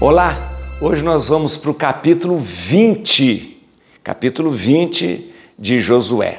Olá, 0.00 0.52
hoje 0.80 1.02
nós 1.02 1.26
vamos 1.26 1.56
para 1.56 1.72
o 1.72 1.74
capítulo 1.74 2.38
20, 2.38 3.60
capítulo 4.04 4.52
20 4.52 5.34
de 5.58 5.80
Josué. 5.80 6.38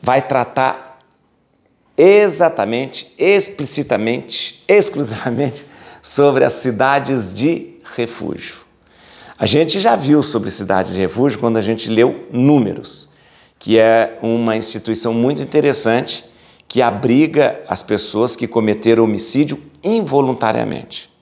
Vai 0.00 0.22
tratar 0.22 1.00
exatamente, 1.96 3.12
explicitamente, 3.18 4.62
exclusivamente 4.68 5.66
sobre 6.00 6.44
as 6.44 6.52
cidades 6.52 7.34
de 7.34 7.80
refúgio. 7.96 8.58
A 9.36 9.44
gente 9.44 9.80
já 9.80 9.96
viu 9.96 10.22
sobre 10.22 10.48
cidades 10.48 10.92
de 10.92 11.00
refúgio 11.00 11.40
quando 11.40 11.56
a 11.56 11.62
gente 11.62 11.90
leu 11.90 12.28
Números, 12.30 13.10
que 13.58 13.76
é 13.76 14.20
uma 14.22 14.56
instituição 14.56 15.12
muito 15.12 15.42
interessante 15.42 16.24
que 16.68 16.80
abriga 16.80 17.60
as 17.66 17.82
pessoas 17.82 18.36
que 18.36 18.46
cometeram 18.46 19.02
homicídio 19.02 19.60
involuntariamente. 19.82 21.17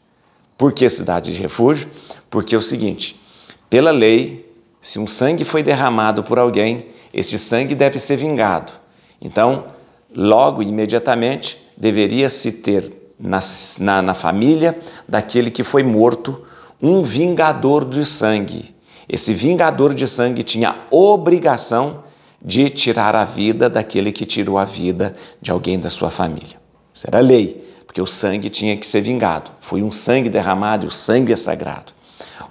Por 0.57 0.73
que 0.73 0.89
cidade 0.89 1.33
de 1.33 1.41
refúgio? 1.41 1.89
Porque 2.31 2.55
é 2.55 2.59
o 2.59 2.63
seguinte: 2.63 3.21
pela 3.69 3.91
lei, 3.91 4.51
se 4.81 4.99
um 4.99 5.07
sangue 5.07 5.45
foi 5.45 5.63
derramado 5.63 6.23
por 6.23 6.39
alguém, 6.39 6.87
esse 7.13 7.39
sangue 7.39 7.75
deve 7.75 7.99
ser 7.99 8.17
vingado. 8.17 8.73
Então, 9.21 9.67
logo, 10.15 10.63
imediatamente, 10.63 11.59
deveria 11.77 12.29
se 12.29 12.53
ter 12.53 12.93
na, 13.19 13.41
na, 13.81 14.03
na 14.03 14.15
família 14.15 14.79
daquele 15.09 15.51
que 15.51 15.65
foi 15.65 15.83
morto 15.83 16.45
um 16.81 17.03
vingador 17.03 17.85
de 17.85 18.05
sangue. 18.07 18.75
Esse 19.09 19.33
vingador 19.33 19.95
de 19.95 20.07
sangue 20.07 20.43
tinha 20.43 20.77
obrigação 20.91 22.05
de 22.43 22.69
tirar 22.71 23.15
a 23.15 23.25
vida 23.25 23.69
daquele 23.69 24.13
que 24.13 24.27
tirou 24.27 24.59
a 24.59 24.65
vida 24.65 25.15
de 25.41 25.51
alguém 25.51 25.79
da 25.79 25.91
sua 25.91 26.11
família. 26.11 26.61
Isso 26.93 27.07
era 27.07 27.21
lei 27.21 27.66
porque 27.97 28.03
o 28.03 28.07
sangue 28.07 28.51
tinha 28.51 28.77
que 28.77 28.87
ser 28.87 29.01
vingado. 29.01 29.51
Foi 29.59 29.83
um 29.83 29.91
sangue 29.91 30.29
derramado 30.29 30.85
e 30.85 30.89
o 30.89 30.91
sangue 30.91 31.33
é 31.33 31.37
sagrado. 31.37 31.95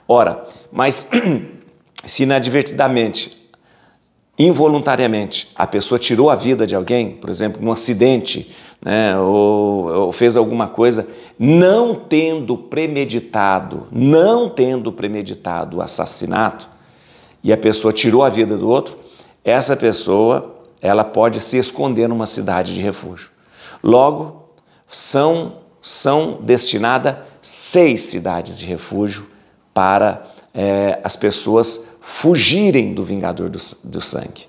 Ora, 0.07 0.43
mas 0.71 1.07
se 2.03 2.23
inadvertidamente, 2.23 3.47
involuntariamente, 4.39 5.51
a 5.55 5.67
pessoa 5.67 5.99
tirou 5.99 6.31
a 6.31 6.35
vida 6.35 6.65
de 6.65 6.73
alguém, 6.73 7.11
por 7.11 7.29
exemplo, 7.29 7.61
num 7.61 7.71
acidente, 7.71 8.55
né, 8.83 9.15
ou, 9.19 9.85
ou 10.05 10.11
fez 10.11 10.35
alguma 10.35 10.67
coisa, 10.67 11.07
não 11.37 11.93
tendo 11.93 12.57
premeditado, 12.57 13.87
não 13.91 14.49
tendo 14.49 14.91
premeditado 14.91 15.77
o 15.77 15.81
assassinato, 15.81 16.67
e 17.43 17.53
a 17.53 17.57
pessoa 17.57 17.93
tirou 17.93 18.23
a 18.23 18.29
vida 18.29 18.57
do 18.57 18.67
outro, 18.67 18.97
essa 19.43 19.77
pessoa 19.77 20.55
ela 20.81 21.03
pode 21.03 21.39
se 21.39 21.59
esconder 21.59 22.09
numa 22.09 22.25
cidade 22.25 22.73
de 22.73 22.81
refúgio. 22.81 23.29
Logo, 23.83 24.44
são, 24.87 25.57
são 25.81 26.39
destinadas 26.41 27.15
seis 27.41 28.03
cidades 28.03 28.57
de 28.57 28.65
refúgio 28.65 29.27
para 29.73 30.25
é, 30.53 30.99
as 31.03 31.15
pessoas 31.15 31.99
fugirem 32.01 32.93
do 32.93 33.03
vingador 33.03 33.49
do, 33.49 33.59
do 33.83 34.01
sangue. 34.01 34.47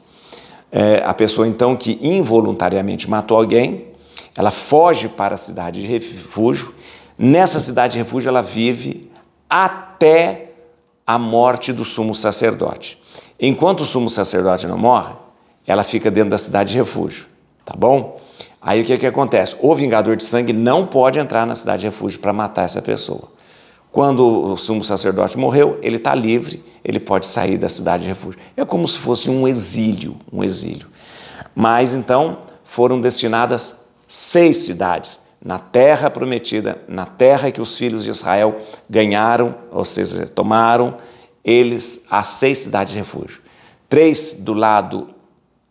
É, 0.70 1.02
a 1.04 1.12
pessoa, 1.14 1.46
então, 1.46 1.76
que 1.76 1.98
involuntariamente 2.00 3.08
matou 3.08 3.36
alguém, 3.36 3.86
ela 4.36 4.50
foge 4.50 5.08
para 5.08 5.34
a 5.34 5.38
cidade 5.38 5.80
de 5.80 5.86
refúgio. 5.86 6.74
Nessa 7.18 7.60
cidade 7.60 7.94
de 7.94 7.98
refúgio, 7.98 8.28
ela 8.28 8.42
vive 8.42 9.10
até 9.48 10.52
a 11.06 11.18
morte 11.18 11.72
do 11.72 11.84
sumo 11.84 12.14
sacerdote. 12.14 12.98
Enquanto 13.38 13.80
o 13.80 13.86
sumo 13.86 14.10
sacerdote 14.10 14.66
não 14.66 14.76
morre, 14.76 15.14
ela 15.66 15.84
fica 15.84 16.10
dentro 16.10 16.30
da 16.30 16.38
cidade 16.38 16.72
de 16.72 16.78
refúgio, 16.78 17.26
tá 17.64 17.74
bom? 17.76 18.20
Aí 18.66 18.82
o 18.82 18.84
que, 18.84 18.98
que 18.98 19.06
acontece? 19.06 19.54
O 19.60 19.76
vingador 19.76 20.16
de 20.16 20.24
sangue 20.24 20.52
não 20.52 20.88
pode 20.88 21.20
entrar 21.20 21.46
na 21.46 21.54
cidade 21.54 21.82
de 21.82 21.86
refúgio 21.86 22.18
para 22.18 22.32
matar 22.32 22.64
essa 22.64 22.82
pessoa. 22.82 23.28
Quando 23.92 24.26
o 24.26 24.56
sumo 24.56 24.82
sacerdote 24.82 25.38
morreu, 25.38 25.78
ele 25.80 25.98
está 25.98 26.12
livre, 26.16 26.64
ele 26.84 26.98
pode 26.98 27.28
sair 27.28 27.58
da 27.58 27.68
cidade 27.68 28.02
de 28.02 28.08
refúgio. 28.08 28.40
É 28.56 28.64
como 28.64 28.88
se 28.88 28.98
fosse 28.98 29.30
um 29.30 29.46
exílio, 29.46 30.16
um 30.32 30.42
exílio. 30.42 30.88
Mas 31.54 31.94
então 31.94 32.38
foram 32.64 33.00
destinadas 33.00 33.86
seis 34.08 34.56
cidades 34.56 35.20
na 35.40 35.60
terra 35.60 36.10
prometida, 36.10 36.82
na 36.88 37.06
terra 37.06 37.52
que 37.52 37.60
os 37.60 37.78
filhos 37.78 38.02
de 38.02 38.10
Israel 38.10 38.62
ganharam, 38.90 39.54
ou 39.70 39.84
seja, 39.84 40.26
tomaram, 40.26 40.96
eles 41.44 42.04
as 42.10 42.26
seis 42.30 42.58
cidades 42.58 42.92
de 42.92 42.98
refúgio. 42.98 43.40
Três 43.88 44.40
do 44.40 44.54
lado 44.54 45.10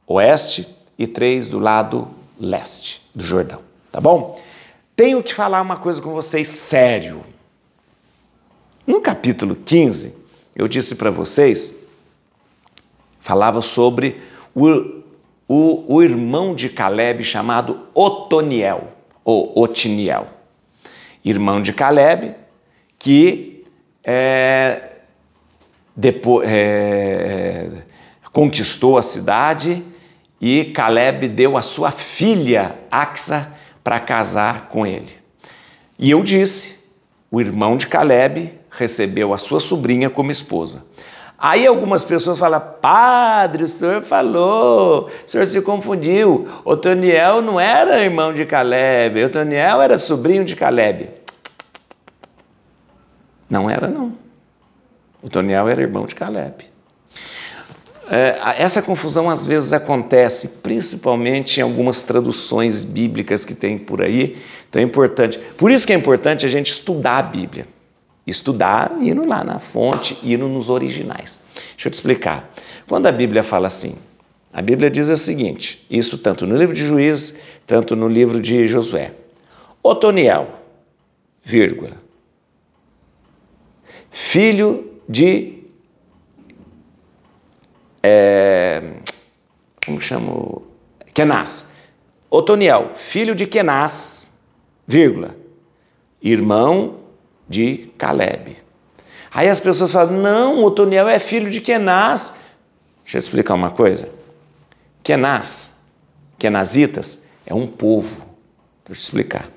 oeste 0.07 0.65
e 0.97 1.05
três 1.05 1.49
do 1.49 1.59
lado 1.59 2.07
leste 2.39 3.01
do 3.13 3.23
Jordão, 3.23 3.61
tá 3.91 3.99
bom? 3.99 4.41
Tenho 4.95 5.21
que 5.21 5.33
falar 5.33 5.61
uma 5.61 5.77
coisa 5.77 6.01
com 6.01 6.13
vocês 6.13 6.47
sério. 6.47 7.21
No 8.87 9.01
capítulo 9.01 9.55
15, 9.55 10.25
eu 10.55 10.67
disse 10.67 10.95
para 10.95 11.09
vocês, 11.09 11.89
falava 13.19 13.61
sobre 13.61 14.21
o, 14.53 15.01
o, 15.47 15.95
o, 15.95 16.03
irmão 16.03 16.55
de 16.55 16.69
Caleb 16.69 17.23
chamado 17.23 17.87
Otoniel, 17.93 18.93
ou 19.23 19.51
Otiniel. 19.59 20.27
Irmão 21.23 21.61
de 21.61 21.73
Caleb, 21.73 22.35
que 22.99 23.65
é, 24.03 24.91
depois, 25.95 26.47
é, 26.47 27.69
conquistou 28.31 28.97
a 28.97 29.01
cidade 29.01 29.83
e 30.39 30.65
Caleb 30.65 31.27
deu 31.27 31.57
a 31.57 31.61
sua 31.61 31.91
filha 31.91 32.75
Axa 32.91 33.53
para 33.83 33.99
casar 33.99 34.69
com 34.69 34.85
ele. 34.85 35.13
E 35.97 36.11
eu 36.11 36.23
disse: 36.23 36.89
o 37.31 37.39
irmão 37.39 37.77
de 37.77 37.87
Caleb 37.87 38.53
recebeu 38.69 39.33
a 39.33 39.37
sua 39.37 39.59
sobrinha 39.59 40.09
como 40.09 40.31
esposa. 40.31 40.83
Aí 41.37 41.67
algumas 41.67 42.03
pessoas 42.03 42.39
falam, 42.39 42.61
padre, 42.81 43.65
o 43.65 43.67
senhor 43.67 44.01
falou, 44.03 45.09
o 45.27 45.29
senhor 45.29 45.45
se 45.45 45.61
confundiu. 45.61 46.47
Otoniel 46.63 47.41
não 47.41 47.59
era 47.59 48.01
irmão 48.01 48.33
de 48.33 48.45
Caleb, 48.45 49.25
Otoniel 49.25 49.81
era 49.81 49.97
sobrinho 49.97 50.45
de 50.45 50.55
Caleb. 50.55 51.09
Não 53.49 53.69
era, 53.69 53.87
não. 53.87 54.13
Otoniel 55.21 55.67
era 55.67 55.81
irmão 55.81 56.05
de 56.05 56.15
Caleb. 56.15 56.74
É, 58.09 58.61
essa 58.61 58.81
confusão 58.81 59.29
às 59.29 59.45
vezes 59.45 59.73
acontece, 59.73 60.59
principalmente 60.61 61.59
em 61.59 61.63
algumas 61.63 62.03
traduções 62.03 62.83
bíblicas 62.83 63.43
que 63.43 63.55
tem 63.55 63.77
por 63.77 64.01
aí. 64.01 64.37
Então 64.69 64.81
é 64.81 64.85
importante. 64.85 65.39
Por 65.57 65.71
isso 65.71 65.87
que 65.87 65.93
é 65.93 65.95
importante 65.95 66.45
a 66.45 66.49
gente 66.49 66.71
estudar 66.71 67.17
a 67.17 67.21
Bíblia. 67.23 67.67
Estudar 68.27 68.95
indo 69.01 69.25
lá 69.25 69.43
na 69.43 69.59
fonte, 69.59 70.17
indo 70.23 70.47
nos 70.47 70.69
originais. 70.69 71.43
Deixa 71.73 71.87
eu 71.87 71.91
te 71.91 71.95
explicar. 71.95 72.51
Quando 72.87 73.07
a 73.07 73.11
Bíblia 73.11 73.43
fala 73.43 73.67
assim, 73.67 73.95
a 74.51 74.61
Bíblia 74.61 74.89
diz 74.89 75.09
o 75.09 75.17
seguinte: 75.17 75.85
isso 75.89 76.17
tanto 76.17 76.45
no 76.47 76.55
livro 76.55 76.73
de 76.73 76.85
Juízes, 76.85 77.41
tanto 77.65 77.95
no 77.95 78.07
livro 78.07 78.39
de 78.39 78.67
Josué. 78.67 79.11
Otoniel, 79.83 80.47
vírgula, 81.43 81.97
filho 84.09 84.91
de 85.07 85.54
é, 88.07 88.81
como 89.83 89.99
chamo? 89.99 90.67
Kenaz. 91.13 91.73
Otoniel, 92.29 92.91
filho 92.95 93.33
de 93.33 93.47
Kenaz, 93.47 94.39
vírgula, 94.85 95.35
irmão 96.21 96.99
de 97.47 97.89
Caleb. 97.97 98.57
Aí 99.31 99.47
as 99.47 99.59
pessoas 99.59 99.91
falam, 99.91 100.13
não, 100.13 100.63
Otoniel 100.63 101.07
é 101.07 101.17
filho 101.17 101.49
de 101.49 101.61
Kenaz. 101.61 102.41
Deixa 103.03 103.17
eu 103.17 103.19
explicar 103.19 103.55
uma 103.55 103.71
coisa. 103.71 104.09
Kenaz, 105.01 105.81
Kenazitas, 106.37 107.27
é 107.45 107.53
um 107.53 107.65
povo. 107.65 108.21
Deixa 108.85 108.91
eu 108.91 108.95
te 108.95 108.99
explicar. 108.99 109.49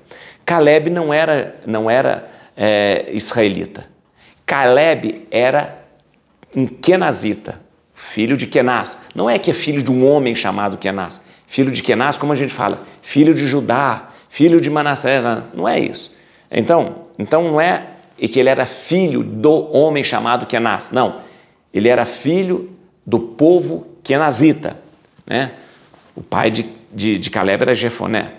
Caleb 0.43 0.89
não 0.89 1.13
era, 1.13 1.55
não 1.67 1.89
era 1.89 2.29
é, 2.57 3.11
israelita. 3.11 3.85
Caleb 4.45 5.27
era 5.29 5.85
um 6.55 6.65
Kenazita 6.65 7.68
filho 7.99 8.37
de 8.37 8.47
Kenaz. 8.47 9.03
Não 9.13 9.29
é 9.29 9.37
que 9.37 9.51
é 9.51 9.53
filho 9.53 9.83
de 9.83 9.91
um 9.91 10.09
homem 10.09 10.33
chamado 10.33 10.77
Kenaz. 10.77 11.21
Filho 11.45 11.69
de 11.69 11.83
Kenaz, 11.83 12.17
como 12.17 12.31
a 12.31 12.35
gente 12.35 12.53
fala, 12.53 12.83
filho 13.01 13.33
de 13.33 13.45
Judá, 13.45 14.09
filho 14.29 14.61
de 14.61 14.69
Manassés. 14.69 15.21
Não 15.53 15.67
é 15.67 15.79
isso. 15.79 16.15
Então, 16.49 17.07
então 17.17 17.43
não 17.43 17.61
é 17.61 17.87
que 18.17 18.39
ele 18.39 18.49
era 18.49 18.65
filho 18.65 19.21
do 19.21 19.51
homem 19.75 20.03
chamado 20.03 20.45
Kenaz. 20.45 20.91
Não. 20.91 21.21
Ele 21.73 21.89
era 21.89 22.05
filho 22.05 22.71
do 23.05 23.19
povo 23.19 23.87
Kenazita. 24.01 24.79
Né? 25.27 25.51
O 26.15 26.21
pai 26.21 26.49
de, 26.49 26.65
de, 26.91 27.17
de 27.17 27.29
Caleb 27.29 27.63
era 27.63 27.75
Jefoné. 27.75 28.33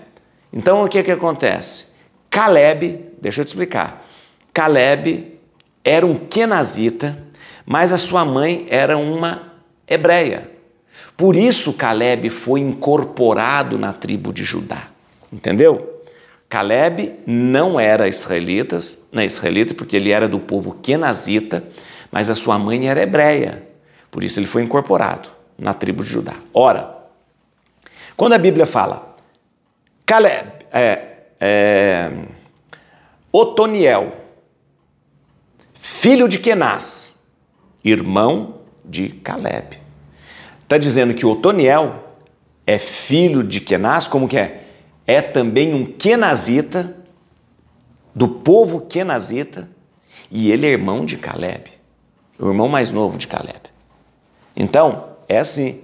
Então 0.51 0.83
o 0.83 0.87
que, 0.89 1.03
que 1.03 1.11
acontece? 1.11 1.93
Caleb, 2.29 3.05
deixa 3.21 3.41
eu 3.41 3.45
te 3.45 3.49
explicar. 3.49 4.05
Caleb 4.53 5.39
era 5.83 6.05
um 6.05 6.15
Kenazita, 6.15 7.17
mas 7.65 7.93
a 7.93 7.97
sua 7.97 8.25
mãe 8.25 8.65
era 8.69 8.97
uma 8.97 9.50
hebreia. 9.87 10.49
Por 11.15 11.35
isso 11.35 11.73
Caleb 11.73 12.29
foi 12.29 12.59
incorporado 12.59 13.77
na 13.77 13.93
tribo 13.93 14.33
de 14.33 14.43
Judá. 14.43 14.87
Entendeu? 15.31 16.03
Caleb 16.49 17.19
não 17.25 17.79
era 17.79 18.07
israelita, 18.07 18.79
não 19.11 19.21
é 19.21 19.25
israelita 19.25 19.73
porque 19.73 19.95
ele 19.95 20.11
era 20.11 20.27
do 20.27 20.39
povo 20.39 20.73
kenazita, 20.81 21.63
mas 22.11 22.29
a 22.29 22.35
sua 22.35 22.59
mãe 22.59 22.89
era 22.89 23.01
hebreia. 23.01 23.67
Por 24.09 24.23
isso 24.23 24.39
ele 24.39 24.47
foi 24.47 24.63
incorporado 24.63 25.29
na 25.57 25.73
tribo 25.73 26.03
de 26.03 26.09
Judá. 26.09 26.35
Ora, 26.53 26.97
quando 28.17 28.33
a 28.33 28.37
Bíblia 28.37 28.65
fala 28.65 29.15
Caleb, 30.05 30.49
é, 30.73 31.07
é, 31.39 32.11
Otoniel, 33.31 34.17
filho 35.73 36.27
de 36.27 36.37
Kenaz, 36.37 37.21
irmão 37.83 38.60
de 38.91 39.07
Caleb. 39.09 39.77
Está 40.63 40.77
dizendo 40.77 41.13
que 41.13 41.25
Otoniel 41.25 42.03
é 42.67 42.77
filho 42.77 43.41
de 43.43 43.59
Kenaz, 43.59 44.07
como 44.07 44.27
que 44.27 44.37
é? 44.37 44.63
É 45.07 45.21
também 45.21 45.73
um 45.73 45.85
Kenazita, 45.85 46.97
do 48.13 48.27
povo 48.27 48.81
Kenazita, 48.81 49.69
e 50.29 50.51
ele 50.51 50.67
é 50.67 50.69
irmão 50.69 51.05
de 51.05 51.17
Caleb, 51.17 51.71
o 52.37 52.47
irmão 52.47 52.67
mais 52.67 52.91
novo 52.91 53.17
de 53.17 53.27
Caleb. 53.27 53.61
Então, 54.55 55.05
é 55.27 55.39
assim. 55.39 55.81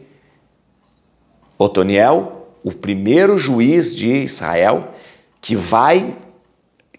Otoniel, 1.57 2.50
o 2.63 2.71
primeiro 2.71 3.38
juiz 3.38 3.95
de 3.95 4.24
Israel, 4.24 4.94
que 5.42 5.56
vai 5.56 6.15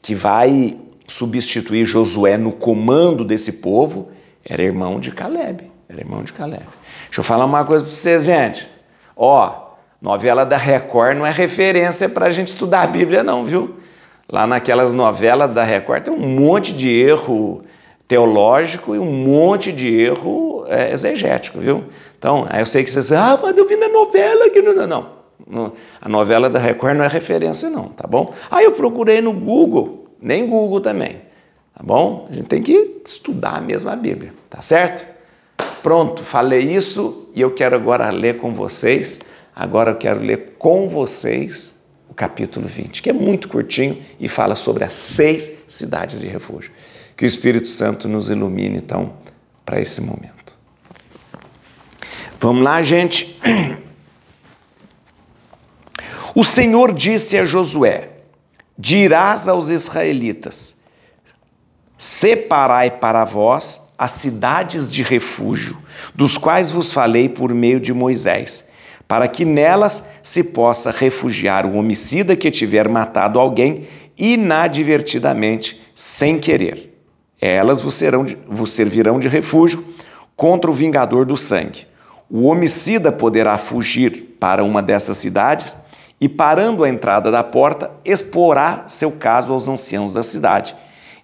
que 0.01 0.15
vai 0.15 0.79
substituir 1.07 1.85
Josué 1.85 2.37
no 2.37 2.53
comando 2.53 3.25
desse 3.25 3.55
povo, 3.55 4.11
era 4.45 4.63
irmão 4.63 5.01
de 5.01 5.11
Caleb. 5.11 5.68
Era 5.89 6.01
irmão 6.01 6.23
de 6.23 6.33
Caleb. 6.33 6.65
Deixa 7.07 7.21
eu 7.21 7.25
falar 7.25 7.47
uma 7.47 7.65
coisa 7.65 7.85
para 7.85 7.95
vocês, 7.95 8.25
gente. 8.25 8.69
Ó, 9.17 9.69
novela 10.03 10.45
da 10.45 10.57
Record 10.57 11.17
não 11.17 11.27
é 11.27 11.31
referência 11.31 12.09
para 12.09 12.27
a 12.27 12.31
gente 12.31 12.49
estudar 12.49 12.83
a 12.83 12.87
Bíblia, 12.87 13.23
não, 13.23 13.45
viu? 13.45 13.77
Lá 14.31 14.47
naquelas 14.47 14.93
novelas 14.93 15.51
da 15.51 15.65
Record 15.65 16.05
tem 16.05 16.13
um 16.13 16.19
monte 16.19 16.75
de 16.75 16.91
erro 16.91 17.63
teológico 18.07 18.95
e 18.95 18.99
um 18.99 19.11
monte 19.11 19.73
de 19.73 19.95
erro 19.95 20.65
é, 20.69 20.93
exegético, 20.93 21.59
viu? 21.59 21.85
Então, 22.19 22.47
eu 22.59 22.67
sei 22.67 22.85
que 22.85 22.91
vocês 22.91 23.09
falam, 23.09 23.35
ah, 23.35 23.41
mas 23.43 23.57
eu 23.57 23.67
vi 23.67 23.77
na 23.77 23.89
novela 23.89 24.51
que 24.51 24.61
não, 24.61 24.75
não, 24.75 24.87
não. 25.47 25.73
A 26.01 26.09
novela 26.09 26.51
da 26.51 26.59
Record 26.59 26.97
não 26.99 27.05
é 27.05 27.09
referência, 27.09 27.71
não, 27.71 27.85
tá 27.85 28.07
bom? 28.07 28.35
Aí 28.51 28.67
eu 28.67 28.73
procurei 28.73 29.23
no 29.23 29.33
Google, 29.33 30.09
nem 30.21 30.47
Google 30.47 30.81
também, 30.81 31.23
tá 31.75 31.83
bom? 31.83 32.27
A 32.31 32.35
gente 32.35 32.47
tem 32.47 32.63
que 32.63 33.01
estudar 33.05 33.63
mesmo 33.63 33.89
a 33.89 33.97
Bíblia, 33.97 34.35
tá 34.51 34.61
certo? 34.61 35.18
Pronto, 35.83 36.23
falei 36.23 36.61
isso 36.61 37.29
e 37.35 37.41
eu 37.41 37.53
quero 37.53 37.77
agora 37.77 38.11
ler 38.11 38.39
com 38.39 38.53
vocês. 38.55 39.21
Agora 39.55 39.93
eu 39.93 39.97
quero 39.97 40.21
ler 40.21 40.55
com 40.59 40.89
vocês 40.89 41.85
o 42.09 42.15
capítulo 42.15 42.67
20, 42.67 43.03
que 43.03 43.11
é 43.11 43.13
muito 43.13 43.49
curtinho 43.49 44.03
e 44.19 44.29
fala 44.29 44.55
sobre 44.55 44.85
as 44.85 44.95
seis 44.95 45.65
cidades 45.69 46.21
de 46.21 46.27
refúgio. 46.27 46.73
Que 47.17 47.25
o 47.25 47.27
Espírito 47.27 47.69
Santo 47.69 48.09
nos 48.09 48.29
ilumine 48.29 48.79
então 48.79 49.15
para 49.65 49.81
esse 49.81 50.01
momento. 50.01 50.55
Vamos 52.41 52.63
lá, 52.63 52.83
gente. 52.83 53.37
O 56.35 56.45
Senhor 56.45 56.93
disse 56.93 57.37
a 57.37 57.45
Josué: 57.45 58.11
Dirás 58.79 59.49
aos 59.49 59.71
israelitas: 59.71 60.83
Separai 61.97 62.93
para 62.93 63.25
vós 63.25 63.88
as 63.99 64.13
cidades 64.13 64.89
de 64.89 65.03
refúgio, 65.03 65.77
dos 66.15 66.39
quais 66.39 66.71
vos 66.71 66.93
falei 66.93 67.29
por 67.29 67.53
meio 67.53 67.81
de 67.81 67.93
Moisés, 67.93 68.71
para 69.09 69.27
que 69.27 69.45
nelas 69.45 70.05
se 70.23 70.45
possa 70.45 70.93
refugiar 70.93 71.67
o 71.67 71.75
homicida 71.75 72.37
que 72.37 72.51
tiver 72.51 72.89
matado 72.89 73.41
alguém 73.41 73.89
inadvertidamente, 74.17 75.81
sem 75.95 76.39
querer. 76.39 76.97
Elas 77.41 77.81
vos, 77.81 77.95
serão, 77.95 78.25
vos 78.47 78.71
servirão 78.71 79.19
de 79.19 79.27
refúgio 79.27 79.85
contra 80.37 80.71
o 80.71 80.75
vingador 80.75 81.25
do 81.25 81.37
sangue. 81.37 81.87
O 82.31 82.45
homicida 82.45 83.11
poderá 83.11 83.59
fugir 83.59 84.37
para 84.39 84.63
uma 84.63 84.83
dessas 84.83 85.17
cidades 85.17 85.77
e, 86.21 86.29
parando 86.29 86.85
a 86.85 86.89
entrada 86.89 87.31
da 87.31 87.43
porta, 87.43 87.91
exporá 88.05 88.85
seu 88.87 89.13
caso 89.13 89.53
aos 89.53 89.69
anciãos 89.69 90.13
da 90.13 90.23
cidade. 90.23 90.77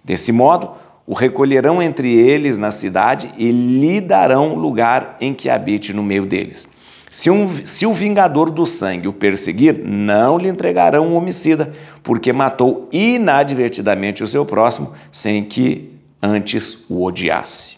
Desse 0.03 0.31
modo, 0.31 0.71
o 1.07 1.13
recolherão 1.13 1.81
entre 1.81 2.13
eles 2.13 2.57
na 2.57 2.71
cidade 2.71 3.31
e 3.37 3.51
lhe 3.51 4.01
darão 4.01 4.55
lugar 4.55 5.17
em 5.21 5.33
que 5.33 5.49
habite 5.49 5.93
no 5.93 6.01
meio 6.01 6.25
deles. 6.25 6.67
Se, 7.09 7.29
um, 7.29 7.65
se 7.65 7.85
o 7.85 7.93
vingador 7.93 8.49
do 8.49 8.65
sangue 8.65 9.07
o 9.07 9.13
perseguir, 9.13 9.79
não 9.85 10.37
lhe 10.37 10.49
entregarão 10.49 11.07
um 11.07 11.15
homicida, 11.15 11.73
porque 12.03 12.33
matou 12.33 12.89
inadvertidamente 12.91 14.23
o 14.23 14.27
seu 14.27 14.45
próximo, 14.45 14.93
sem 15.11 15.43
que 15.45 15.91
antes 16.21 16.85
o 16.89 17.03
odiasse. 17.03 17.77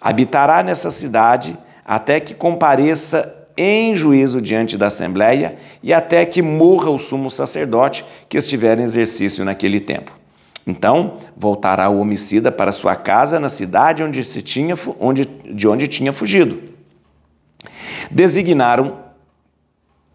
Habitará 0.00 0.62
nessa 0.62 0.90
cidade 0.90 1.58
até 1.84 2.20
que 2.20 2.34
compareça 2.34 3.48
em 3.56 3.96
juízo 3.96 4.40
diante 4.40 4.76
da 4.76 4.88
Assembleia 4.88 5.56
e 5.82 5.92
até 5.92 6.26
que 6.26 6.42
morra 6.42 6.90
o 6.90 6.98
sumo 6.98 7.30
sacerdote 7.30 8.04
que 8.28 8.36
estiver 8.36 8.78
em 8.78 8.82
exercício 8.82 9.44
naquele 9.44 9.80
tempo. 9.80 10.12
Então, 10.66 11.18
voltará 11.36 11.88
o 11.88 12.00
homicida 12.00 12.50
para 12.50 12.72
sua 12.72 12.96
casa 12.96 13.38
na 13.38 13.48
cidade 13.48 14.02
onde 14.02 14.24
se 14.24 14.42
tinha, 14.42 14.74
onde, 14.98 15.24
de 15.24 15.68
onde 15.68 15.86
tinha 15.86 16.12
fugido. 16.12 16.60
Designaram 18.10 19.06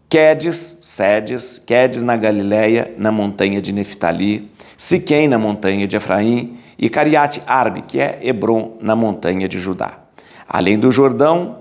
Quedes, 0.08 0.78
Sedes, 0.82 1.58
Quedes 1.58 2.02
na 2.02 2.16
Galiléia, 2.16 2.94
na 2.98 3.10
montanha 3.10 3.62
de 3.62 3.72
Neftali, 3.72 4.52
Siquém 4.76 5.28
na 5.28 5.38
montanha 5.38 5.86
de 5.86 5.96
Efraim 5.96 6.58
e 6.76 6.90
Cariate 6.90 7.42
Arbe, 7.46 7.82
que 7.82 8.00
é 8.00 8.18
Hebron, 8.20 8.76
na 8.80 8.96
montanha 8.96 9.48
de 9.48 9.60
Judá. 9.60 10.00
Além 10.48 10.78
do 10.78 10.90
Jordão, 10.90 11.60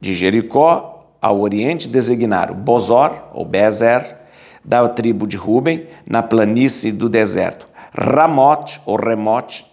de 0.00 0.14
Jericó 0.14 1.06
ao 1.20 1.40
oriente 1.40 1.88
designaram 1.88 2.54
Bozor, 2.54 3.12
ou 3.32 3.44
Bezer, 3.44 4.16
da 4.64 4.88
tribo 4.88 5.26
de 5.26 5.36
Ruben, 5.36 5.86
na 6.06 6.22
planície 6.22 6.90
do 6.90 7.08
deserto, 7.08 7.68
Ramote, 7.94 8.80
ou 8.86 8.96
Remote, 8.96 9.66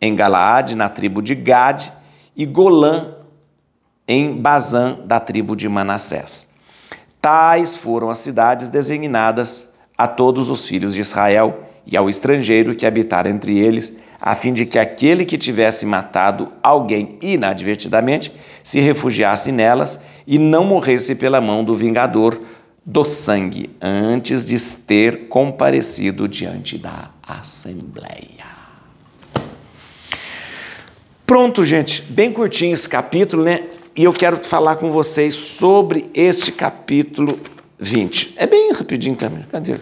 em 0.00 0.14
Galaade, 0.14 0.76
na 0.76 0.88
tribo 0.88 1.22
de 1.22 1.34
Gade, 1.34 1.92
e 2.36 2.46
Golã, 2.46 3.14
em 4.06 4.40
Bazã, 4.40 4.98
da 5.04 5.18
tribo 5.18 5.56
de 5.56 5.68
Manassés. 5.68 6.48
Tais 7.20 7.74
foram 7.74 8.10
as 8.10 8.18
cidades 8.20 8.68
designadas 8.68 9.74
a 9.96 10.06
todos 10.06 10.50
os 10.50 10.66
filhos 10.66 10.94
de 10.94 11.00
Israel 11.00 11.64
e 11.84 11.96
ao 11.96 12.08
estrangeiro 12.08 12.74
que 12.74 12.86
habitar 12.86 13.26
entre 13.26 13.58
eles, 13.58 13.98
a 14.20 14.34
fim 14.34 14.52
de 14.52 14.66
que 14.66 14.78
aquele 14.78 15.24
que 15.24 15.38
tivesse 15.38 15.86
matado 15.86 16.52
alguém 16.62 17.18
inadvertidamente 17.22 18.32
se 18.62 18.78
refugiasse 18.78 19.50
nelas 19.50 19.98
e 20.26 20.38
não 20.38 20.64
morresse 20.64 21.14
pela 21.14 21.40
mão 21.40 21.64
do 21.64 21.74
vingador 21.74 22.38
do 22.88 23.04
sangue, 23.04 23.68
antes 23.82 24.46
de 24.46 24.58
ter 24.86 25.28
comparecido 25.28 26.26
diante 26.26 26.78
da 26.78 27.10
Assembleia. 27.22 28.48
Pronto, 31.26 31.66
gente, 31.66 32.00
bem 32.00 32.32
curtinho 32.32 32.72
esse 32.72 32.88
capítulo, 32.88 33.44
né? 33.44 33.64
E 33.94 34.04
eu 34.04 34.12
quero 34.14 34.42
falar 34.42 34.76
com 34.76 34.90
vocês 34.90 35.34
sobre 35.34 36.10
este 36.14 36.50
capítulo 36.50 37.38
20. 37.78 38.32
É 38.38 38.46
bem 38.46 38.72
rapidinho 38.72 39.16
também. 39.16 39.44
Cadê? 39.50 39.76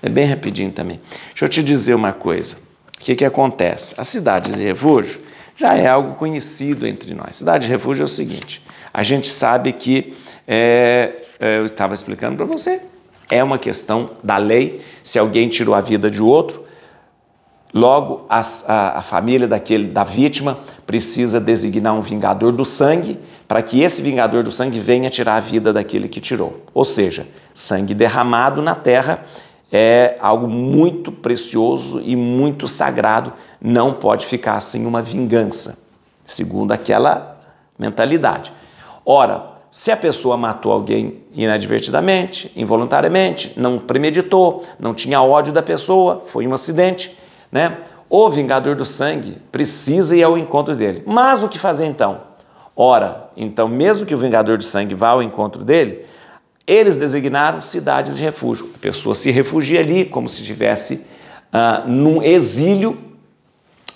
É 0.00 0.08
bem 0.08 0.26
rapidinho 0.26 0.70
também. 0.70 1.00
Deixa 1.30 1.46
eu 1.46 1.48
te 1.48 1.60
dizer 1.60 1.94
uma 1.94 2.12
coisa. 2.12 2.56
O 2.96 3.00
que, 3.00 3.16
que 3.16 3.24
acontece? 3.24 3.94
As 3.98 4.06
cidades 4.06 4.54
de 4.54 4.62
refúgio 4.62 5.20
já 5.56 5.74
é 5.74 5.88
algo 5.88 6.14
conhecido 6.14 6.86
entre 6.86 7.14
nós. 7.14 7.34
Cidade 7.34 7.64
de 7.66 7.70
refúgio 7.72 8.02
é 8.02 8.04
o 8.04 8.08
seguinte: 8.08 8.62
a 8.94 9.02
gente 9.02 9.26
sabe 9.26 9.72
que, 9.72 10.14
é, 10.50 11.22
é 11.38 11.58
eu 11.58 11.66
estava 11.66 11.94
explicando 11.94 12.36
para 12.36 12.44
você, 12.44 12.82
é 13.30 13.42
uma 13.44 13.58
questão 13.58 14.10
da 14.22 14.36
lei. 14.36 14.80
Se 15.04 15.18
alguém 15.18 15.48
tirou 15.48 15.74
a 15.74 15.80
vida 15.80 16.10
de 16.10 16.20
outro, 16.20 16.64
Logo, 17.72 18.26
a, 18.28 18.40
a, 18.66 18.98
a, 18.98 19.02
família 19.02 19.46
daquele, 19.46 19.86
da 19.86 20.02
vítima 20.02 20.58
precisa 20.84 21.40
designar 21.40 21.94
um 21.94 22.00
vingador 22.00 22.50
do 22.50 22.64
sangue 22.64 23.16
para 23.46 23.62
que 23.62 23.80
esse 23.80 24.02
vingador 24.02 24.42
do 24.42 24.50
sangue 24.50 24.80
venha 24.80 25.08
tirar 25.08 25.36
a 25.36 25.40
vida 25.40 25.72
daquele 25.72 26.08
que 26.08 26.20
tirou. 26.20 26.64
Ou 26.74 26.84
seja, 26.84 27.28
sangue 27.54 27.94
derramado 27.94 28.60
na 28.60 28.74
terra 28.74 29.24
é 29.70 30.16
algo 30.20 30.48
muito 30.48 31.12
precioso 31.12 32.02
e 32.04 32.16
muito 32.16 32.66
sagrado, 32.66 33.32
não 33.60 33.94
pode 33.94 34.26
ficar 34.26 34.58
sem 34.58 34.84
uma 34.84 35.00
vingança, 35.00 35.88
segundo 36.24 36.72
aquela 36.72 37.40
mentalidade. 37.78 38.52
Ora, 39.06 39.59
se 39.70 39.92
a 39.92 39.96
pessoa 39.96 40.36
matou 40.36 40.72
alguém 40.72 41.22
inadvertidamente, 41.32 42.50
involuntariamente, 42.56 43.52
não 43.56 43.78
premeditou, 43.78 44.64
não 44.78 44.92
tinha 44.92 45.22
ódio 45.22 45.52
da 45.52 45.62
pessoa, 45.62 46.22
foi 46.24 46.46
um 46.46 46.52
acidente, 46.52 47.16
né? 47.52 47.78
O 48.08 48.28
vingador 48.28 48.74
do 48.74 48.84
sangue 48.84 49.36
precisa 49.52 50.16
ir 50.16 50.24
ao 50.24 50.36
encontro 50.36 50.74
dele. 50.74 51.04
Mas 51.06 51.44
o 51.44 51.48
que 51.48 51.60
fazer 51.60 51.86
então? 51.86 52.22
Ora, 52.74 53.30
então, 53.36 53.68
mesmo 53.68 54.04
que 54.04 54.14
o 54.14 54.18
vingador 54.18 54.58
do 54.58 54.64
sangue 54.64 54.94
vá 54.94 55.10
ao 55.10 55.22
encontro 55.22 55.62
dele, 55.62 56.04
eles 56.66 56.96
designaram 56.96 57.62
cidades 57.62 58.16
de 58.16 58.22
refúgio. 58.22 58.70
A 58.74 58.78
pessoa 58.78 59.14
se 59.14 59.30
refugia 59.30 59.78
ali 59.78 60.04
como 60.04 60.28
se 60.28 60.40
estivesse 60.40 61.06
uh, 61.52 61.88
num 61.88 62.20
exílio, 62.20 62.98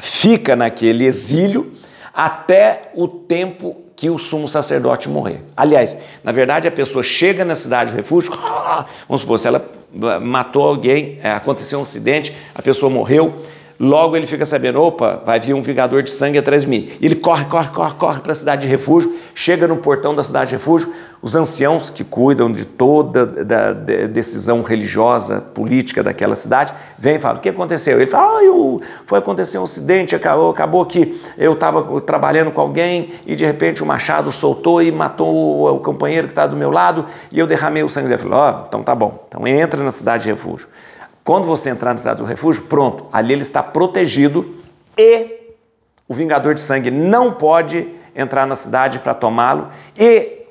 fica 0.01 0.55
naquele 0.55 1.05
exílio 1.05 1.73
até 2.13 2.93
o 2.95 3.09
tempo 3.09 3.84
que 3.97 4.11
o 4.11 4.19
sumo 4.19 4.49
sacerdote 4.49 5.09
morrer. 5.09 5.43
Aliás, 5.57 5.99
na 6.23 6.33
verdade, 6.33 6.67
a 6.67 6.73
pessoa 6.73 7.03
chega 7.03 7.45
na 7.45 7.55
cidade 7.55 7.91
de 7.91 7.97
refúgio, 7.97 8.33
vamos 9.09 9.21
supor, 9.21 9.39
se 9.39 9.47
ela 9.47 9.65
matou 10.21 10.63
alguém, 10.63 11.21
é, 11.23 11.31
aconteceu 11.31 11.79
um 11.79 11.83
acidente, 11.83 12.35
a 12.55 12.61
pessoa 12.61 12.91
morreu, 12.91 13.43
Logo 13.79 14.17
ele 14.17 14.27
fica 14.27 14.45
sabendo, 14.45 14.81
opa, 14.81 15.21
vai 15.27 15.41
vir 15.41 15.53
um 15.53 15.61
vingador 15.61 16.03
de 16.03 16.11
sangue 16.11 16.39
atrás 16.39 16.63
de 16.63 16.69
mim. 16.69 16.91
Ele 17.01 17.17
corre, 17.17 17.45
corre, 17.47 17.69
corre, 17.71 17.95
corre 17.95 18.21
para 18.21 18.33
a 18.33 18.35
cidade 18.35 18.63
de 18.63 18.69
refúgio, 18.69 19.13
chega 19.35 19.67
no 19.67 19.77
portão 19.77 20.15
da 20.15 20.23
cidade 20.23 20.51
de 20.51 20.57
refúgio, 20.57 20.93
os 21.21 21.35
anciãos 21.35 21.91
que 21.91 22.05
cuidam 22.05 22.53
de 22.53 22.67
toda 22.67 23.23
a 23.23 23.73
decisão 24.07 24.63
religiosa, 24.63 25.41
política 25.41 26.03
daquela 26.03 26.37
cidade, 26.37 26.73
vêm 26.99 27.17
e 27.17 27.19
falam, 27.19 27.39
o 27.39 27.41
que 27.41 27.49
aconteceu? 27.49 28.01
Ele 28.01 28.11
fala, 28.11 28.39
ah, 28.39 28.45
eu, 28.45 28.81
foi 29.07 29.19
acontecer 29.19 29.59
um 29.59 29.65
acidente, 29.65 30.15
acabou, 30.15 30.51
acabou 30.51 30.87
que 30.87 31.21
eu 31.37 31.55
estava 31.55 32.01
trabalhando 32.03 32.53
com 32.53 32.61
alguém 32.61 33.15
e 33.27 33.35
de 33.35 33.45
repente 33.45 33.83
o 33.83 33.87
machado 33.87 34.31
soltou 34.31 34.83
e 34.83 34.93
matou 34.93 35.75
o, 35.75 35.81
companheiro 35.81 36.27
que 36.29 36.33
está 36.33 36.47
do 36.47 36.57
meu 36.57 36.71
lado 36.71 37.07
e 37.33 37.39
eu 37.39 37.47
derramei 37.47 37.83
o 37.83 37.89
sangue 37.89 38.09
dele. 38.09 38.23
Ele 38.23 38.31
falou, 38.31 38.63
oh, 38.63 38.67
então 38.69 38.83
tá 38.83 38.95
bom, 38.95 39.25
então 39.27 39.47
entra 39.47 39.83
na 39.83 39.91
cidade 39.91 40.25
de 40.25 40.31
refúgio. 40.31 40.69
Quando 41.25 41.47
você 41.47 41.71
entrar 41.71 41.93
na 41.93 41.97
cidade 41.97 42.19
do 42.19 42.25
refúgio, 42.25 42.65
pronto, 42.65 43.07
ali 43.11 43.33
ele 43.33 43.43
está 43.43 43.63
protegido 43.63 44.57
e 44.97 45.55
o 46.07 46.13
vingador 46.13 46.53
de 46.53 46.61
sangue 46.61 46.91
não 46.91 47.33
pode 47.33 47.89
entrar 48.15 48.47
na 48.47 48.55
cidade 48.55 48.99
para 48.99 49.15
tomá-lo 49.15 49.71
e 49.99 50.43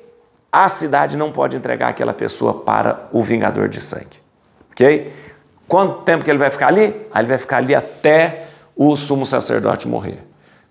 a 0.50 0.68
cidade 0.68 1.16
não 1.16 1.30
pode 1.30 1.56
entregar 1.56 1.88
aquela 1.88 2.12
pessoa 2.12 2.54
para 2.54 3.08
o 3.12 3.22
vingador 3.22 3.68
de 3.68 3.80
sangue. 3.80 4.18
Ok? 4.72 5.12
Quanto 5.68 6.02
tempo 6.02 6.24
que 6.24 6.30
ele 6.30 6.38
vai 6.38 6.50
ficar 6.50 6.66
ali? 6.68 7.06
Aí 7.12 7.22
ele 7.22 7.28
vai 7.28 7.38
ficar 7.38 7.58
ali 7.58 7.74
até 7.74 8.48
o 8.76 8.96
sumo 8.96 9.24
sacerdote 9.24 9.86
morrer. 9.86 10.18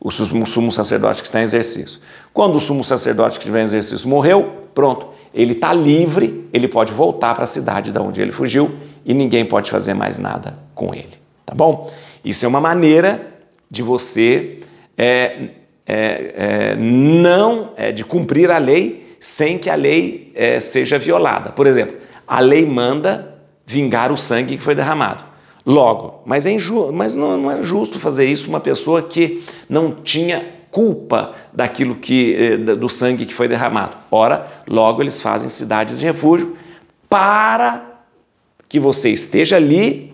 O 0.02 0.12
sumo 0.12 0.70
sacerdote 0.70 1.22
que 1.22 1.28
está 1.28 1.40
em 1.40 1.44
exercício. 1.44 2.02
Quando 2.34 2.58
o 2.58 2.60
sumo 2.60 2.84
sacerdote 2.84 3.38
que 3.38 3.44
estiver 3.44 3.62
em 3.62 3.64
exercício 3.64 4.08
morreu, 4.10 4.68
pronto, 4.76 5.08
ele 5.34 5.54
está 5.54 5.72
livre, 5.72 6.50
ele 6.52 6.68
pode 6.68 6.92
voltar 6.92 7.34
para 7.34 7.46
a 7.46 7.48
cidade 7.48 7.90
de 7.90 8.00
onde 8.00 8.22
ele 8.22 8.34
fugiu 8.34 8.70
e 9.06 9.14
ninguém 9.14 9.46
pode 9.46 9.70
fazer 9.70 9.94
mais 9.94 10.18
nada 10.18 10.58
com 10.74 10.94
ele, 10.94 11.14
tá 11.46 11.54
bom? 11.54 11.92
Isso 12.24 12.46
é 12.46 12.48
uma 12.48 12.62
maneira 12.62 13.28
de 13.70 13.82
você 13.82 14.60
é, 14.98 15.50
é, 15.86 16.34
é, 16.36 16.76
não 16.76 17.72
é, 17.76 17.92
de 17.92 18.04
cumprir 18.06 18.52
a 18.52 18.58
lei 18.58 19.18
sem 19.20 19.58
que 19.58 19.70
a 19.70 19.76
lei 19.76 20.32
é, 20.36 20.60
seja 20.60 20.98
violada. 21.00 21.52
Por 21.52 21.68
exemplo, 21.68 21.98
a 22.28 22.40
lei 22.40 22.66
manda 22.66 23.36
vingar 23.66 24.12
o 24.12 24.18
sangue 24.18 24.58
que 24.58 24.64
foi 24.64 24.76
derramado. 24.76 25.24
Logo, 25.66 26.22
mas, 26.26 26.46
é 26.46 26.52
inju 26.52 26.92
mas 26.92 27.16
não, 27.16 27.38
não 27.38 27.52
é 27.52 27.64
justo 27.64 27.98
fazer 27.98 28.26
isso 28.26 28.50
uma 28.50 28.60
pessoa 28.60 29.02
que 29.02 29.44
não 29.70 29.92
tinha 29.92 30.44
culpa 30.70 31.34
daquilo 31.54 31.96
que 31.96 32.36
eh, 32.36 32.58
do 32.58 32.90
sangue 32.90 33.26
que 33.26 33.34
foi 33.34 33.48
derramado. 33.48 33.96
Ora, 34.12 34.48
logo 34.68 35.02
eles 35.02 35.22
fazem 35.22 35.48
cidades 35.48 36.00
de 36.00 36.06
refúgio 36.06 36.58
para 37.08 37.93
que 38.74 38.80
você 38.80 39.10
esteja 39.10 39.58
ali, 39.58 40.12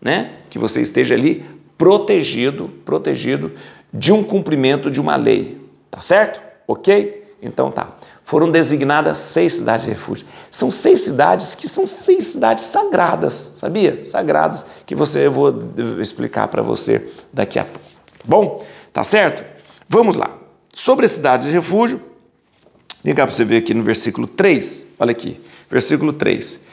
né? 0.00 0.34
Que 0.48 0.60
você 0.60 0.80
esteja 0.80 1.16
ali 1.16 1.44
protegido, 1.76 2.70
protegido 2.84 3.50
de 3.92 4.12
um 4.12 4.22
cumprimento 4.22 4.88
de 4.92 5.00
uma 5.00 5.16
lei. 5.16 5.60
Tá 5.90 6.00
certo? 6.00 6.40
OK? 6.68 7.34
Então 7.42 7.68
tá. 7.68 7.96
Foram 8.24 8.48
designadas 8.48 9.18
seis 9.18 9.54
cidades 9.54 9.86
de 9.86 9.90
refúgio. 9.90 10.24
São 10.52 10.70
seis 10.70 11.00
cidades 11.00 11.56
que 11.56 11.66
são 11.66 11.84
seis 11.84 12.26
cidades 12.26 12.66
sagradas, 12.66 13.32
sabia? 13.56 14.04
Sagradas, 14.04 14.64
que 14.86 14.94
você 14.94 15.26
eu 15.26 15.32
vou 15.32 15.52
explicar 16.00 16.46
para 16.46 16.62
você 16.62 17.10
daqui 17.32 17.58
a 17.58 17.64
pouco. 17.64 17.80
Tá 18.18 18.24
bom? 18.24 18.64
Tá 18.92 19.02
certo? 19.02 19.44
Vamos 19.88 20.14
lá. 20.14 20.38
Sobre 20.72 21.06
as 21.06 21.10
cidades 21.10 21.48
de 21.48 21.52
refúgio, 21.52 22.00
vem 23.02 23.16
cá 23.16 23.26
para 23.26 23.34
você 23.34 23.44
ver 23.44 23.56
aqui 23.56 23.74
no 23.74 23.82
versículo 23.82 24.28
3. 24.28 24.94
Olha 25.00 25.10
aqui, 25.10 25.40
versículo 25.68 26.12
3 26.12 26.65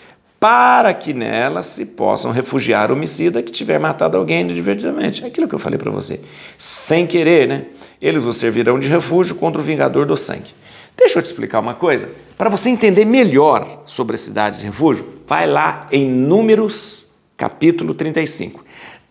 para 0.44 0.94
que 0.94 1.14
nelas 1.14 1.68
se 1.68 1.86
possam 1.86 2.30
refugiar 2.30 2.92
o 2.92 2.96
homicida 2.96 3.42
que 3.42 3.50
tiver 3.50 3.80
matado 3.80 4.18
alguém 4.18 4.46
divertidamente. 4.46 5.24
É 5.24 5.28
aquilo 5.28 5.48
que 5.48 5.56
eu 5.56 5.60
falei 5.60 5.80
para 5.80 5.90
você. 5.90 6.20
Sem 6.58 7.08
querer, 7.08 7.48
né? 7.48 7.68
Eles 8.02 8.22
vos 8.22 8.36
servirão 8.36 8.78
de 8.78 8.90
refúgio 8.90 9.36
contra 9.38 9.62
o 9.62 9.64
vingador 9.64 10.06
do 10.06 10.18
sangue. 10.18 10.54
Deixa 10.98 11.20
eu 11.20 11.24
te 11.24 11.28
explicar 11.28 11.62
uma 11.62 11.76
coisa. 11.76 12.10
Para 12.38 12.50
você 12.50 12.70
entender 12.70 13.06
melhor 13.06 13.84
sobre 13.86 14.16
a 14.16 14.18
cidade 14.18 14.58
de 14.58 14.66
refúgio, 14.66 15.06
vai 15.26 15.48
lá 15.48 15.88
em 15.90 16.10
Números, 16.10 17.10
capítulo 17.38 17.94
35. 17.94 18.66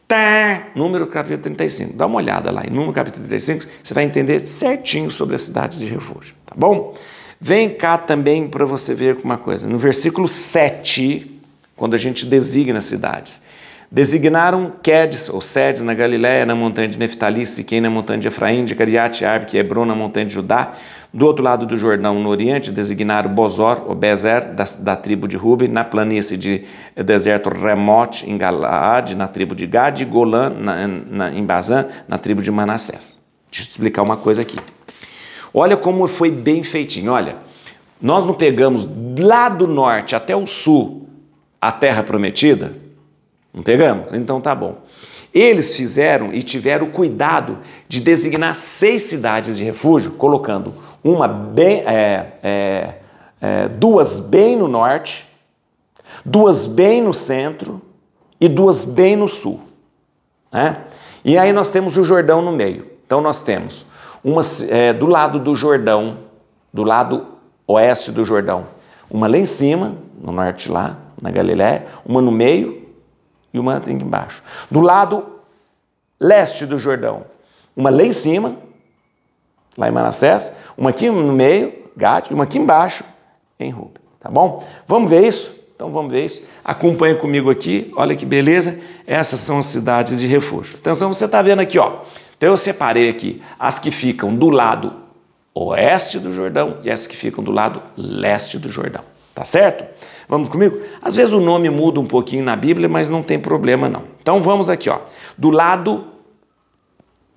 Tá, 0.06 0.66
número 0.76 1.06
capítulo 1.06 1.40
35. 1.44 1.96
Dá 1.96 2.04
uma 2.04 2.18
olhada 2.18 2.50
lá 2.50 2.62
em 2.66 2.70
Número 2.70 2.92
capítulo 2.92 3.26
35, 3.26 3.72
você 3.82 3.94
vai 3.94 4.04
entender 4.04 4.38
certinho 4.40 5.10
sobre 5.10 5.34
as 5.34 5.40
cidades 5.40 5.78
de 5.78 5.86
refúgio, 5.86 6.34
tá 6.44 6.54
bom? 6.54 6.92
Vem 7.44 7.70
cá 7.70 7.98
também 7.98 8.46
para 8.46 8.64
você 8.64 8.94
ver 8.94 9.18
uma 9.24 9.36
coisa. 9.36 9.68
No 9.68 9.76
versículo 9.76 10.28
7, 10.28 11.40
quando 11.74 11.94
a 11.94 11.98
gente 11.98 12.24
designa 12.24 12.80
cidades, 12.80 13.42
designaram 13.90 14.72
Quedes, 14.80 15.28
ou 15.28 15.40
Sedes, 15.40 15.82
na 15.82 15.92
Galiléia, 15.92 16.46
na 16.46 16.54
montanha 16.54 16.86
de 16.86 16.96
Neftali, 16.96 17.44
Siquém, 17.44 17.80
na 17.80 17.90
montanha 17.90 18.20
de 18.20 18.28
Efraim, 18.28 18.64
de 18.64 18.76
Cariate, 18.76 19.24
Arbe, 19.24 19.46
que 19.46 19.58
Hebron, 19.58 19.84
na 19.84 19.94
montanha 19.96 20.24
de 20.24 20.32
Judá. 20.32 20.74
Do 21.12 21.26
outro 21.26 21.42
lado 21.42 21.66
do 21.66 21.76
Jordão, 21.76 22.22
no 22.22 22.28
oriente, 22.28 22.70
designaram 22.70 23.34
Bozor, 23.34 23.86
ou 23.88 23.94
Bezer, 23.96 24.52
da, 24.52 24.62
da 24.78 24.94
tribo 24.94 25.26
de 25.26 25.36
Ruben, 25.36 25.66
na 25.66 25.82
planície 25.82 26.36
de 26.36 26.62
deserto 26.94 27.50
Remote, 27.50 28.30
em 28.30 28.38
Galaad, 28.38 29.16
na 29.16 29.26
tribo 29.26 29.52
de 29.52 29.66
Gad, 29.66 30.00
e 30.00 30.04
Golã, 30.04 30.48
na, 30.48 30.86
na, 30.86 31.32
em 31.32 31.44
Bazã, 31.44 31.86
na 32.06 32.18
tribo 32.18 32.40
de 32.40 32.52
Manassés. 32.52 33.20
Deixa 33.50 33.64
eu 33.64 33.66
te 33.66 33.70
explicar 33.72 34.02
uma 34.02 34.16
coisa 34.16 34.42
aqui. 34.42 34.60
Olha 35.54 35.76
como 35.76 36.06
foi 36.06 36.30
bem 36.30 36.62
feitinho. 36.62 37.12
Olha, 37.12 37.36
nós 38.00 38.24
não 38.24 38.34
pegamos 38.34 38.88
lá 39.18 39.48
do 39.48 39.66
norte 39.66 40.16
até 40.16 40.34
o 40.34 40.46
sul 40.46 41.06
a 41.60 41.70
terra 41.70 42.02
prometida? 42.02 42.72
Não 43.52 43.62
pegamos? 43.62 44.12
Então 44.12 44.40
tá 44.40 44.54
bom. 44.54 44.78
Eles 45.32 45.74
fizeram 45.74 46.32
e 46.32 46.42
tiveram 46.42 46.90
cuidado 46.90 47.58
de 47.88 48.00
designar 48.00 48.54
seis 48.54 49.02
cidades 49.02 49.56
de 49.56 49.64
refúgio, 49.64 50.12
colocando 50.12 50.74
uma 51.02 51.26
bem, 51.26 51.82
é, 51.86 52.32
é, 52.42 52.94
é, 53.40 53.68
duas 53.68 54.20
bem 54.20 54.56
no 54.56 54.68
norte, 54.68 55.26
duas 56.24 56.66
bem 56.66 57.00
no 57.00 57.14
centro 57.14 57.80
e 58.40 58.48
duas 58.48 58.84
bem 58.84 59.16
no 59.16 59.28
sul. 59.28 59.62
Né? 60.50 60.78
E 61.24 61.38
aí 61.38 61.52
nós 61.52 61.70
temos 61.70 61.96
o 61.96 62.04
Jordão 62.04 62.42
no 62.42 62.52
meio. 62.52 62.86
Então 63.06 63.20
nós 63.20 63.42
temos 63.42 63.86
uma 64.24 64.42
é, 64.68 64.92
do 64.92 65.06
lado 65.06 65.38
do 65.38 65.54
Jordão, 65.54 66.18
do 66.72 66.82
lado 66.82 67.26
oeste 67.66 68.10
do 68.10 68.24
Jordão, 68.24 68.66
uma 69.10 69.26
lá 69.26 69.36
em 69.36 69.44
cima, 69.44 69.96
no 70.20 70.32
norte 70.32 70.70
lá, 70.70 70.96
na 71.20 71.30
Galiléia, 71.30 71.86
uma 72.04 72.22
no 72.22 72.32
meio 72.32 72.86
e 73.52 73.58
uma 73.58 73.76
aqui 73.76 73.92
embaixo. 73.92 74.42
Do 74.70 74.80
lado 74.80 75.26
leste 76.18 76.64
do 76.64 76.78
Jordão, 76.78 77.24
uma 77.76 77.90
lá 77.90 78.02
em 78.02 78.12
cima, 78.12 78.56
lá 79.76 79.88
em 79.88 79.92
Manassés, 79.92 80.56
uma 80.76 80.90
aqui 80.90 81.10
no 81.10 81.32
meio, 81.32 81.72
Gade, 81.96 82.30
e 82.30 82.34
uma 82.34 82.44
aqui 82.44 82.58
embaixo, 82.58 83.04
em 83.58 83.70
Ruben. 83.70 84.02
Tá 84.20 84.30
bom? 84.30 84.64
Vamos 84.86 85.10
ver 85.10 85.26
isso? 85.26 85.62
Então 85.74 85.90
vamos 85.90 86.12
ver 86.12 86.24
isso. 86.24 86.46
Acompanha 86.64 87.16
comigo 87.16 87.50
aqui, 87.50 87.92
olha 87.96 88.14
que 88.14 88.24
beleza. 88.24 88.80
Essas 89.04 89.40
são 89.40 89.58
as 89.58 89.66
cidades 89.66 90.20
de 90.20 90.26
refúgio. 90.26 90.78
Atenção, 90.78 91.12
você 91.12 91.24
está 91.24 91.42
vendo 91.42 91.60
aqui, 91.60 91.78
ó. 91.78 92.02
Então 92.42 92.50
eu 92.50 92.56
separei 92.56 93.08
aqui 93.08 93.40
as 93.56 93.78
que 93.78 93.92
ficam 93.92 94.34
do 94.34 94.50
lado 94.50 94.92
oeste 95.54 96.18
do 96.18 96.32
Jordão 96.32 96.78
e 96.82 96.90
as 96.90 97.06
que 97.06 97.16
ficam 97.16 97.44
do 97.44 97.52
lado 97.52 97.80
leste 97.96 98.58
do 98.58 98.68
Jordão. 98.68 99.04
Tá 99.32 99.44
certo? 99.44 99.84
Vamos 100.28 100.48
comigo? 100.48 100.76
Às 101.00 101.14
vezes 101.14 101.32
o 101.32 101.38
nome 101.38 101.70
muda 101.70 102.00
um 102.00 102.04
pouquinho 102.04 102.42
na 102.42 102.56
Bíblia, 102.56 102.88
mas 102.88 103.08
não 103.08 103.22
tem 103.22 103.38
problema 103.38 103.88
não. 103.88 104.02
Então 104.20 104.42
vamos 104.42 104.68
aqui, 104.68 104.90
ó. 104.90 104.98
Do 105.38 105.50
lado 105.50 106.04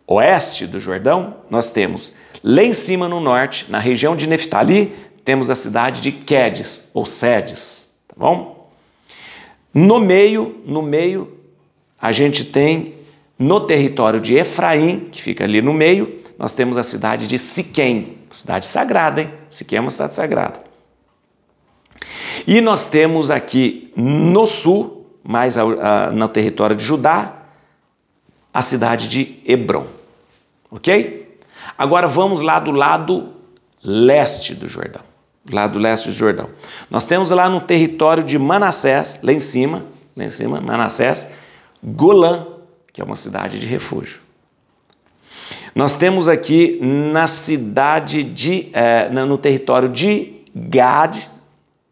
oeste 0.08 0.66
do 0.66 0.80
Jordão, 0.80 1.36
nós 1.52 1.70
temos 1.70 2.12
lá 2.44 2.64
em 2.64 2.74
cima 2.74 3.08
no 3.08 3.20
norte, 3.20 3.68
na 3.70 3.78
região 3.78 4.16
de 4.16 4.26
Neftali, 4.26 4.92
temos 5.24 5.52
a 5.52 5.56
cidade 5.56 6.02
de 6.02 6.12
Quedes 6.12 6.90
ou 6.96 7.06
Sedes, 7.06 8.00
tá 8.08 8.16
bom? 8.18 8.72
No 9.72 10.00
meio, 10.00 10.64
no 10.66 10.82
meio, 10.82 11.32
a 12.02 12.12
gente 12.12 12.44
tem 12.44 12.95
no 13.38 13.62
território 13.62 14.20
de 14.20 14.36
Efraim, 14.36 15.10
que 15.12 15.22
fica 15.22 15.44
ali 15.44 15.62
no 15.62 15.74
meio, 15.74 16.22
nós 16.38 16.54
temos 16.54 16.78
a 16.78 16.84
cidade 16.84 17.28
de 17.28 17.38
Siquém, 17.40 18.18
cidade 18.32 18.66
sagrada, 18.66 19.22
hein? 19.22 19.34
Siquém 19.50 19.78
é 19.78 19.82
uma 19.82 19.90
cidade 19.90 20.14
sagrada. 20.14 20.62
E 22.46 22.62
nós 22.62 22.86
temos 22.86 23.32
aqui 23.32 23.92
no 23.96 24.46
sul, 24.46 25.08
mais 25.24 25.56
no 26.14 26.28
território 26.28 26.76
de 26.76 26.84
Judá, 26.84 27.44
a 28.54 28.62
cidade 28.62 29.08
de 29.08 29.40
Hebron. 29.46 29.88
Ok? 30.70 31.40
Agora 31.78 32.08
vamos 32.08 32.42
lá 32.42 32.60
do 32.60 32.72
lado 32.72 33.34
leste 33.84 34.54
do 34.54 34.68
Jordão. 34.68 35.02
Lado 35.52 35.80
leste 35.80 36.10
do 36.10 36.14
Jordão. 36.14 36.50
Nós 36.90 37.06
temos 37.06 37.32
lá 37.32 37.50
no 37.50 37.62
território 37.62 38.24
de 38.24 38.38
Manassés, 38.38 39.20
lá 39.24 39.32
em 39.32 39.40
cima, 39.40 39.84
lá 40.16 40.26
em 40.26 40.30
cima, 40.30 40.60
Manassés, 40.62 41.34
Golã, 41.84 42.48
que 42.96 43.02
é 43.02 43.04
uma 43.04 43.18
cidade 43.18 43.60
de 43.60 43.66
refúgio. 43.66 44.22
Nós 45.76 45.98
temos 45.98 46.30
aqui 46.30 46.80
na 46.82 47.28
cidade 47.28 48.24
de, 48.24 48.70
é, 48.72 49.10
no 49.10 49.38
território 49.38 49.90
de 49.90 50.34
Gad, 50.56 51.18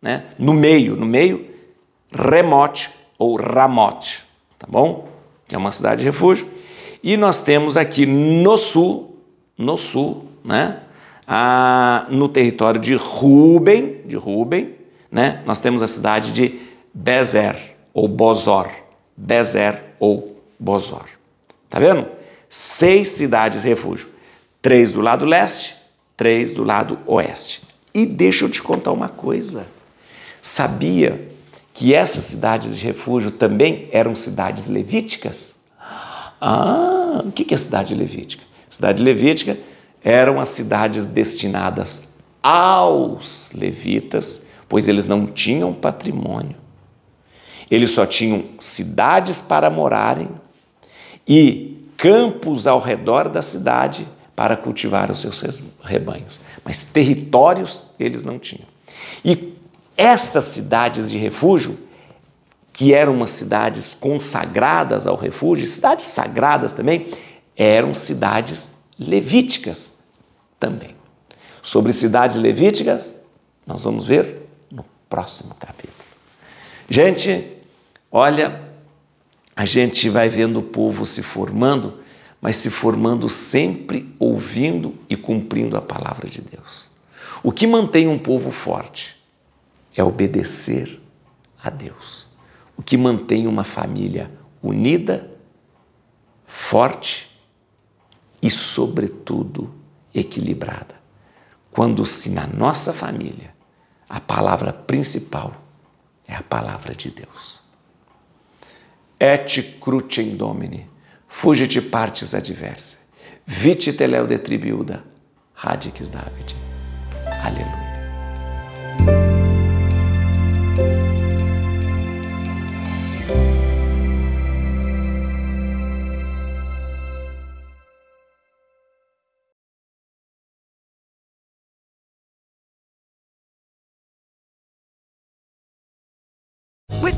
né? 0.01 0.23
no 0.39 0.53
meio, 0.53 0.95
no 0.95 1.05
meio, 1.05 1.45
Remote 2.09 2.89
ou 3.19 3.35
Ramote, 3.35 4.23
tá 4.57 4.65
bom? 4.69 5.09
Que 5.45 5.55
é 5.55 5.57
uma 5.57 5.71
cidade 5.71 5.99
de 5.99 6.05
refúgio. 6.05 6.47
E 7.03 7.17
nós 7.17 7.41
temos 7.41 7.75
aqui 7.75 8.05
no 8.05 8.57
sul, 8.57 9.19
no 9.57 9.77
sul, 9.77 10.29
né? 10.41 10.83
Ah, 11.27 12.07
no 12.09 12.29
território 12.29 12.79
de 12.79 12.95
Ruben, 12.95 14.03
de 14.05 14.15
Ruben, 14.15 14.73
né? 15.11 15.43
Nós 15.45 15.59
temos 15.59 15.81
a 15.81 15.87
cidade 15.87 16.31
de 16.31 16.61
Bezer 16.93 17.57
ou 17.93 18.07
Bozor, 18.07 18.69
Bezer 19.17 19.83
ou 19.99 20.32
Bozor. 20.63 21.05
Tá 21.69 21.77
vendo? 21.77 22.07
Seis 22.49 23.09
cidades 23.09 23.63
de 23.63 23.67
refúgio. 23.67 24.07
Três 24.61 24.91
do 24.91 25.01
lado 25.01 25.25
leste, 25.25 25.75
três 26.15 26.51
do 26.51 26.63
lado 26.63 26.97
oeste. 27.05 27.61
E 27.93 28.05
deixa 28.05 28.45
eu 28.45 28.49
te 28.49 28.61
contar 28.61 28.93
uma 28.93 29.09
coisa. 29.09 29.67
Sabia 30.41 31.29
que 31.73 31.93
essas 31.93 32.23
cidades 32.23 32.77
de 32.77 32.85
refúgio 32.85 33.29
também 33.29 33.89
eram 33.91 34.15
cidades 34.15 34.67
levíticas? 34.67 35.53
Ah, 36.39 37.21
o 37.25 37.31
que 37.31 37.53
é 37.53 37.57
cidade 37.57 37.93
levítica? 37.93 38.43
Cidade 38.69 39.03
levítica 39.03 39.57
eram 40.01 40.39
as 40.39 40.49
cidades 40.49 41.07
destinadas 41.07 42.13
aos 42.41 43.51
levitas, 43.53 44.47
pois 44.69 44.87
eles 44.87 45.07
não 45.07 45.25
tinham 45.25 45.73
patrimônio. 45.73 46.55
Eles 47.69 47.91
só 47.91 48.05
tinham 48.05 48.43
cidades 48.59 49.41
para 49.41 49.69
morarem 49.69 50.29
e 51.27 51.87
campos 51.97 52.67
ao 52.67 52.79
redor 52.79 53.29
da 53.29 53.41
cidade 53.41 54.07
para 54.35 54.57
cultivar 54.57 55.11
os 55.11 55.21
seus 55.21 55.63
rebanhos. 55.81 56.39
Mas 56.63 56.85
territórios 56.85 57.83
eles 57.99 58.23
não 58.23 58.39
tinham. 58.39 58.67
E 59.23 59.53
essas 59.95 60.45
cidades 60.45 61.09
de 61.09 61.17
refúgio, 61.17 61.77
que 62.71 62.93
eram 62.93 63.13
umas 63.13 63.31
cidades 63.31 63.93
consagradas 63.93 65.05
ao 65.05 65.15
refúgio, 65.15 65.67
cidades 65.67 66.05
sagradas 66.07 66.73
também, 66.73 67.11
eram 67.55 67.93
cidades 67.93 68.77
levíticas 68.97 69.99
também. 70.59 70.95
Sobre 71.61 71.93
cidades 71.93 72.37
levíticas, 72.37 73.13
nós 73.65 73.83
vamos 73.83 74.03
ver 74.03 74.49
no 74.71 74.83
próximo 75.07 75.55
capítulo. 75.59 75.93
Gente, 76.89 77.57
olha, 78.11 78.61
a 79.55 79.65
gente 79.65 80.09
vai 80.09 80.29
vendo 80.29 80.59
o 80.59 80.63
povo 80.63 81.05
se 81.05 81.21
formando, 81.21 81.99
mas 82.41 82.55
se 82.55 82.69
formando 82.69 83.29
sempre 83.29 84.13
ouvindo 84.19 84.95
e 85.09 85.15
cumprindo 85.15 85.77
a 85.77 85.81
palavra 85.81 86.29
de 86.29 86.41
Deus. 86.41 86.91
O 87.41 87.51
que 87.51 87.67
mantém 87.67 88.07
um 88.07 88.17
povo 88.17 88.51
forte 88.51 89.15
é 89.95 90.03
obedecer 90.03 90.99
a 91.61 91.69
Deus. 91.69 92.25
O 92.75 92.81
que 92.81 92.97
mantém 92.97 93.47
uma 93.47 93.63
família 93.63 94.31
unida, 94.61 95.29
forte 96.47 97.29
e, 98.41 98.49
sobretudo, 98.49 99.73
equilibrada. 100.13 100.95
Quando 101.71 102.05
se 102.05 102.29
na 102.29 102.45
nossa 102.47 102.93
família 102.93 103.53
a 104.09 104.19
palavra 104.19 104.71
principal 104.71 105.53
é 106.27 106.35
a 106.35 106.43
palavra 106.43 106.93
de 106.93 107.09
Deus. 107.09 107.62
Et 109.25 109.79
crucem 109.79 110.35
domini, 110.35 110.85
fugit 111.29 111.79
partes 111.81 112.33
adversa, 112.33 112.97
vite 113.45 113.93
teleu 113.93 114.27
detribiuda, 114.27 115.01
radix 115.55 116.09
David. 116.09 116.53
Aleluia. 117.41 117.92